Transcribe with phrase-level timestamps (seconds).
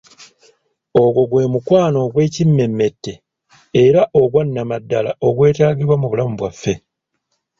[1.03, 3.13] Ogwo gwe mukwano ogwekimmemmette
[3.83, 6.73] era ogwa Nnamaddala ogwetaagibwa mu bulamu bwaffe.